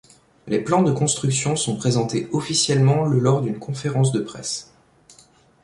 Les 0.47 0.59
plans 0.59 0.81
de 0.81 0.91
construction 0.91 1.55
sont 1.55 1.75
présentés 1.75 2.27
officiellement 2.31 3.05
le 3.05 3.19
lors 3.19 3.39
d'une 3.41 3.59
conférence 3.59 4.11
de 4.11 4.21
presse. 4.21 4.73